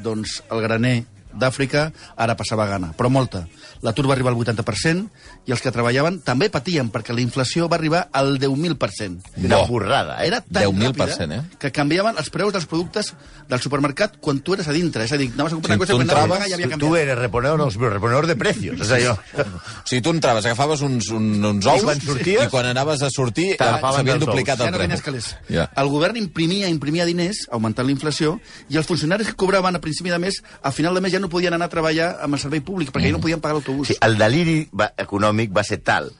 [0.00, 0.98] Doncs el graner
[1.34, 3.46] d'Àfrica ara passava gana, però molta.
[3.82, 5.06] L'atur va arribar al 80%
[5.48, 9.20] i els que treballaven també patien perquè la inflació va arribar al 10.000%.
[9.44, 9.66] Una Bo.
[9.68, 10.28] borrada, eh?
[10.28, 11.42] Era tan 10.000%, ràpida eh?
[11.58, 13.14] que canviaven els preus dels productes
[13.48, 15.04] del supermercat quan tu eres a dintre.
[15.04, 16.88] És a dir, anaves a comprar Sí, una cosa quan entraves, i havia Tu, canviat.
[16.90, 18.80] tu eres reponedor, no, reponedor de precios.
[18.80, 19.14] És allò.
[19.40, 23.10] O sigui, tu entraves, agafaves uns, un, uns ous quan sorties, i quan anaves a
[23.10, 24.88] sortir t'agafaven s'havien dels duplicat Ja el no preu.
[24.88, 25.30] venies calés.
[25.48, 25.68] Ja.
[25.80, 28.38] El govern imprimia, imprimia diners, augmentant la inflació,
[28.68, 31.30] i els funcionaris que cobraven a principi de mes, a final de mes ja no
[31.32, 33.12] podien anar a treballar amb el servei públic, perquè mm.
[33.12, 33.92] ja no podien pagar l'autobús.
[33.92, 36.10] Sí, el deliri va, econòmic va ser tal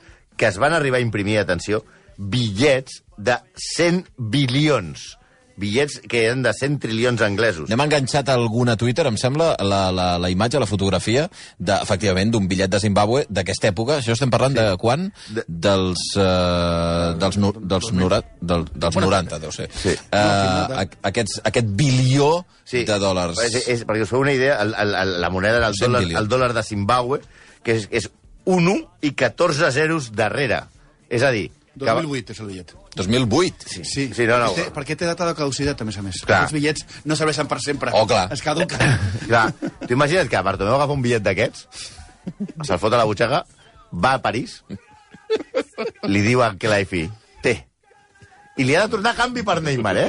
[0.41, 1.83] que es van arribar a imprimir, atenció,
[2.17, 5.19] bitllets de 100 bilions.
[5.61, 7.68] Bitllets que eren de 100 trilions anglesos.
[7.70, 12.33] N'hem enganxat a alguna Twitter, em sembla, la, la, la imatge, la fotografia, de, efectivament,
[12.33, 13.99] d'un bitllet de Zimbabue d'aquesta època.
[14.01, 15.11] Això estem parlant de quan?
[15.29, 19.68] De- Dels, uh, dels, nu, dels, nora, del, dels 90, deu ser.
[19.77, 19.92] Sí.
[20.11, 22.33] Uh, aquests, aquest bilió
[22.70, 22.85] Sí.
[22.87, 23.38] de dòlars.
[23.42, 25.88] És, és, perquè us feu una idea, el, el, el, la moneda era el 100
[25.90, 26.20] dòlar, bilions.
[26.23, 27.18] el dòlar de Zimbabue,
[27.66, 28.07] que és, és
[28.46, 30.61] un 1 i 14 zeros darrere.
[31.11, 32.75] És a dir, 2008 és el bitllet.
[32.97, 33.69] 2008.
[33.71, 34.51] Sí, Sí, no, no.
[34.51, 36.19] Perquè té, perquè té data de caducitat, a més a més.
[36.27, 36.43] Clar.
[36.49, 37.93] Els bitllets no serveixen per sempre.
[37.95, 38.27] Oh, clar.
[38.35, 38.83] Es caduquen.
[39.31, 39.47] Clar,
[39.87, 41.67] tu imagina't que Bartomeu agafa un bitllet d'aquests,
[42.67, 43.45] se'l fot a la butxaca,
[43.95, 44.61] va a París,
[46.11, 47.07] li diu a Kelaifi,
[47.45, 47.57] té.
[48.61, 50.09] I li ha de tornar a canvi per Neymar, eh?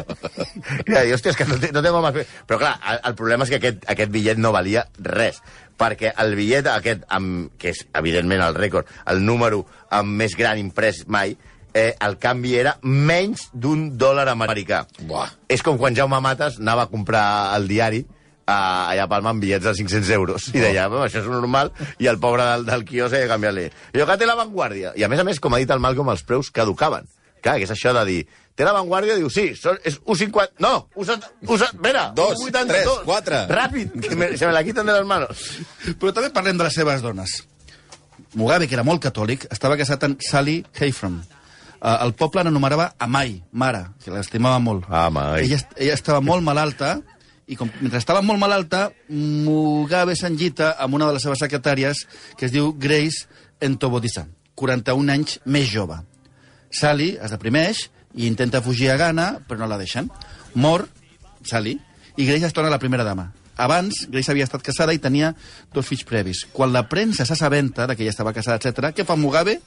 [0.89, 2.15] I hòstia, és que no, té, no tengo más...
[2.17, 2.25] fe".
[2.49, 5.39] Però clar, el, el problema és que aquest, aquest bitllet no valia res,
[5.79, 9.61] perquè el bitllet aquest, amb, que és evidentment el rècord, el número
[9.93, 11.37] amb més gran imprès mai,
[11.73, 14.85] eh, el canvi era menys d'un dòlar americà.
[15.07, 15.29] Buah.
[15.49, 17.23] És com quan Jaume Mates anava a comprar
[17.57, 18.01] el diari
[18.45, 20.49] a, allà a Palma amb bitllets de 500 euros.
[20.53, 23.69] I deia, "Bueno, això és normal, i el pobre del, del quios ha de canviar-li.
[23.93, 24.93] I jo que té la Vanguardia.
[24.95, 27.07] I a més a més, com ha dit el Malcolm, els preus caducaven.
[27.41, 30.59] Clar, que és això de dir, té la Vanguardia, diu, sí, són, és 1,50...
[30.59, 31.15] No, usa,
[31.47, 32.67] usa, espera, Dos, 1,82.
[32.67, 33.39] tres, quatre.
[33.49, 35.41] Ràpid, que me, se me la quitan de les manos.
[35.97, 37.39] Però també parlem de les seves dones.
[38.35, 41.21] Mugabe, que era molt catòlic, estava casat amb Sally Hayfram.
[41.81, 44.85] Uh, el poble l'anomenava Amai, mare, que l'estimava molt.
[44.89, 45.47] Amai.
[45.47, 46.99] Ella, est- ella estava molt malalta,
[47.49, 52.05] i com, mentre estava molt malalta, Mugabe s'engita amb una de les seves secretàries,
[52.37, 53.25] que es diu Grace
[53.59, 55.97] Entobodisa, 41 anys més jove.
[56.71, 60.07] Sally es deprimeix i intenta fugir a Ghana, però no la deixen.
[60.55, 60.85] Mor
[61.43, 61.77] Sally
[62.15, 63.31] i Grace es torna la primera dama.
[63.57, 65.33] Abans, Grace havia estat casada i tenia
[65.73, 66.45] dos fills previs.
[66.53, 69.59] Quan la premsa s'assabenta de que ella estava casada, etc, què fa Mugabe?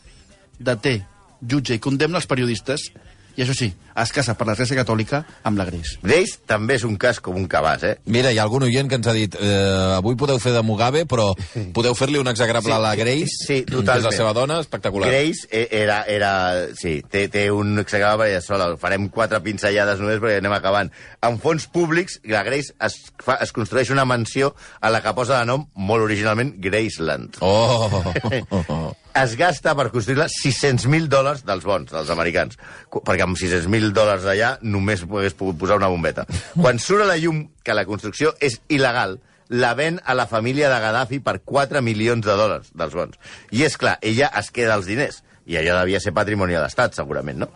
[0.58, 1.02] Deté,
[1.50, 2.90] jutja i condemna els periodistes
[3.34, 3.66] i això sí,
[3.98, 5.96] es casa per l'Església Catòlica amb la Grace.
[6.06, 7.94] D'ells també és un cas com un cabàs, eh?
[8.14, 11.02] Mira, hi ha algun oient que ens ha dit eh, avui podeu fer de Mugabe,
[11.10, 11.32] però
[11.74, 15.10] podeu fer-li un exagrable Sí, a la Grace, sí, que és la seva dona, espectacular.
[15.10, 16.32] Grace eh, era, era,
[16.78, 18.70] sí, té, té un exagrable ella sola.
[18.78, 20.94] Farem quatre pinzellades només perquè anem acabant.
[21.26, 25.40] En fons públics, la Grace es, fa, es construeix una mansió a la que posa
[25.40, 27.42] de nom, molt originalment, Graceland.
[27.42, 28.94] Oh!
[29.14, 32.58] Es gasta per construir-la 600.000 dòlars dels bons, dels americans.
[32.90, 36.24] Perquè amb 600.000 dòlars d'allà només hagués pogut posar una bombeta.
[36.56, 39.20] Quan surt a la llum que la construcció és il·legal,
[39.54, 43.16] la ven a la família de Gaddafi per 4 milions de dòlars dels bons.
[43.54, 45.22] I és clar, ella es queda els diners.
[45.46, 47.52] I allò devia ser patrimoni de l'Estat, segurament, no?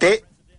[0.00, 0.14] Té,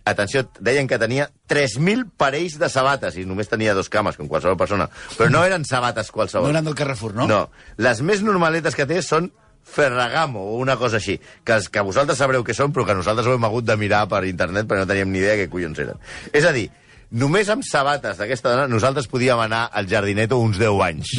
[0.06, 4.60] atenció, deien que tenia 3.000 parells de sabates, i només tenia dos cames, com qualsevol
[4.60, 4.86] persona.
[5.16, 6.52] Però no eren sabates qualsevol.
[6.52, 7.26] No eren del Carrefour, no?
[7.26, 7.46] No.
[7.80, 9.32] Les més normaletes que té són
[9.64, 13.26] Ferragamo o una cosa així, que, els- que vosaltres sabreu què són, però que nosaltres
[13.26, 15.78] ho hem hagut de mirar per internet perquè no teníem ni idea de què collons
[15.82, 15.98] eren.
[16.32, 16.68] És a dir,
[17.10, 21.14] només amb sabates d'aquesta dona nosaltres podíem anar al jardineto uns 10 anys.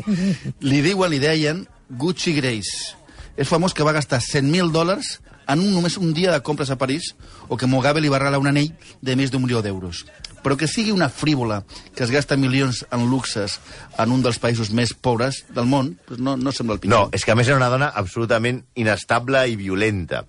[0.70, 2.94] Li diuen, li deien Gucci Grace.
[3.36, 6.78] És famós que va gastar 100.000 dòlars en un, només un dia de compres a
[6.80, 7.12] París
[7.48, 10.04] o que Mugabe li va regalar un anell de més d'un milió d'euros.
[10.42, 11.62] Però que sigui una frívola
[11.94, 13.58] que es gasta milions en luxes
[13.98, 17.08] en un dels països més pobres del món, doncs no, no sembla el pitjor.
[17.08, 20.24] No, és que a més era una dona absolutament inestable i violenta.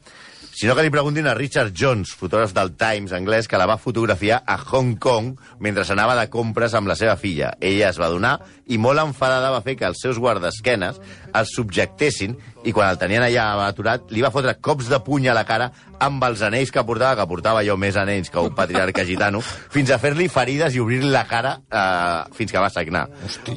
[0.57, 3.75] Si no que li preguntin a Richard Jones, fotògraf del Times anglès, que la va
[3.77, 7.51] fotografiar a Hong Kong mentre anava de compres amb la seva filla.
[7.61, 10.97] Ella es va donar i molt enfadada va fer que els seus guardesquenes
[11.39, 12.35] els subjectessin
[12.67, 15.69] i quan el tenien allà aturat li va fotre cops de puny a la cara
[16.03, 19.89] amb els anells que portava, que portava jo més anells que un patriarca gitano, fins
[19.89, 23.07] a fer-li ferides i obrir-li la cara eh, fins que va sagnar.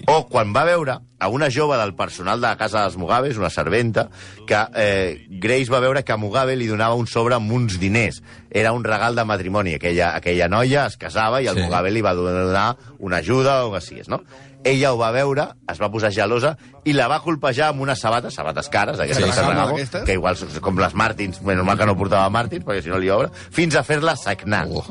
[0.08, 3.50] O quan va veure a una jove del personal de la casa dels Mugaves, una
[3.52, 4.06] serventa,
[4.48, 8.22] que eh, Grace va veure que a Mugabe li donava un sobre amb uns diners.
[8.48, 9.74] Era un regal de matrimoni.
[9.76, 11.66] Aquella, aquella noia es casava i el Sí.
[11.66, 14.22] Mugabe li va donar una ajuda o que sigués, no?
[14.64, 16.50] Ella ho va veure, es va posar gelosa
[16.84, 19.36] i la va colpejar amb unes sabates, sabates cares, aquestes Sí, de.
[19.36, 20.04] Ferragamo, Aquestes?
[20.04, 23.08] que igual com les Martins, menys mal que no portava Martins, perquè si no li
[23.08, 24.66] obre, fins a fer-la sagnar.
[24.68, 24.84] Oh.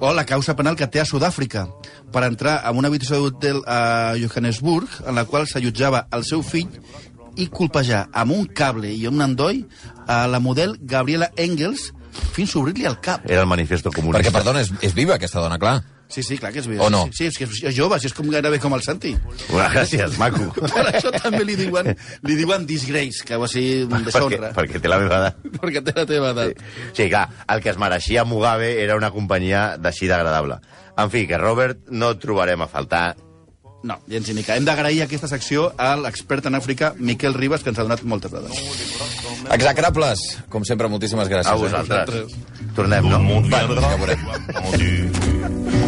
[0.00, 1.66] O la causa penal que té a Sud-àfrica
[2.12, 6.68] per entrar en una habitació d'hotel a Johannesburg en la qual s'allotjava el seu fill
[7.40, 9.62] i colpejar amb un cable i un endoll
[10.08, 11.92] a la model Gabriela Engels
[12.34, 13.24] fins a obrir-li el cap.
[13.24, 14.28] Era el manifesto comunista.
[14.28, 15.78] Perquè, perdona, és, és viva aquesta dona, clar.
[16.10, 16.76] Sí, sí, clar que és bé.
[16.82, 17.04] O no?
[17.14, 19.12] Sí, sí, és que és, és jove, és com gairebé com el Santi.
[19.46, 20.50] Bueno, gràcies, maco.
[20.74, 21.92] Per això també li diuen,
[22.26, 24.52] li diuen disgrace, que va ser un perquè, deshonra.
[24.56, 25.40] perquè té la meva edat.
[25.62, 26.58] perquè té la teva edat.
[26.58, 26.90] Sí.
[26.98, 30.58] sí, clar, el que es mereixia Mugabe era una companyia d'així d'agradable.
[30.98, 33.14] En fi, que Robert no trobarem a faltar.
[33.86, 34.58] No, gens ni mica.
[34.58, 38.34] Hem d'agrair aquesta secció a l'expert en Àfrica, Miquel Ribas, que ens ha donat moltes
[38.34, 38.60] dades.
[39.56, 41.48] Execrables, com sempre, moltíssimes gràcies.
[41.48, 41.62] A eh?
[41.64, 42.36] vosaltres.
[42.76, 43.40] Tornem, no?
[43.48, 45.59] ja veurem.